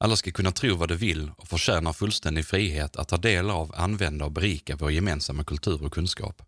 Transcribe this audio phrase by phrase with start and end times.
[0.00, 3.74] Alla ska kunna tro vad de vill och förtjänar fullständig frihet att ta del av,
[3.76, 6.42] använda och berika vår gemensamma kultur och kunskap.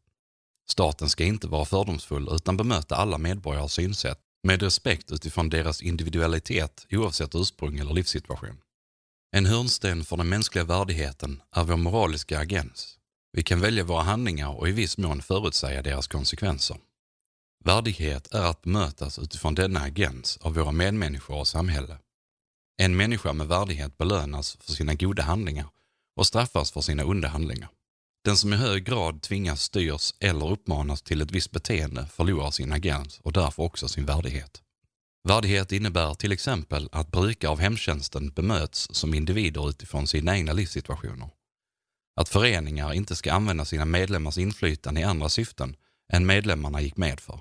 [0.70, 6.86] Staten ska inte vara fördomsfull utan bemöta alla medborgares synsätt med respekt utifrån deras individualitet
[6.90, 8.60] oavsett ursprung eller livssituation.
[9.36, 12.98] En hörnsten för den mänskliga värdigheten är vår moraliska agens.
[13.32, 16.76] Vi kan välja våra handlingar och i viss mån förutsäga deras konsekvenser.
[17.64, 21.98] Värdighet är att bemötas utifrån denna agens av våra medmänniskor och samhälle.
[22.82, 25.66] En människa med värdighet belönas för sina goda handlingar
[26.16, 27.68] och straffas för sina onda handlingar.
[28.24, 32.72] Den som i hög grad tvingas, styrs eller uppmanas till ett visst beteende förlorar sin
[32.72, 34.62] agens och därför också sin värdighet.
[35.28, 41.28] Värdighet innebär till exempel att brukare av hemtjänsten bemöts som individer utifrån sina egna livssituationer.
[42.20, 45.76] Att föreningar inte ska använda sina medlemmars inflytande i andra syften
[46.12, 47.40] än medlemmarna gick med för.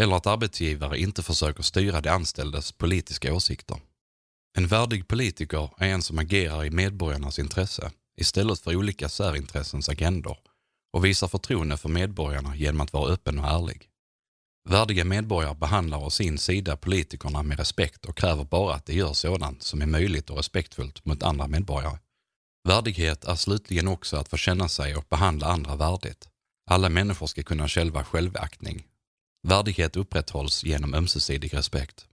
[0.00, 3.78] Eller att arbetsgivare inte försöker styra de anställdas politiska åsikter.
[4.58, 7.90] En värdig politiker är en som agerar i medborgarnas intresse
[8.20, 10.38] istället för olika särintressens agendor
[10.92, 13.88] och visar förtroende för medborgarna genom att vara öppen och ärlig.
[14.68, 19.12] Värdiga medborgare behandlar å sin sida politikerna med respekt och kräver bara att de gör
[19.12, 21.98] sådant som är möjligt och respektfullt mot andra medborgare.
[22.68, 26.28] Värdighet är slutligen också att få känna sig och behandla andra värdigt.
[26.70, 28.86] Alla människor ska kunna känna självaktning.
[29.48, 32.06] Värdighet upprätthålls genom ömsesidig respekt.